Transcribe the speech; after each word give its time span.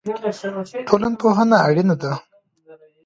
ټولنپوهنه 0.87 1.57
اړینه 1.67 1.95
ده. 2.01 2.13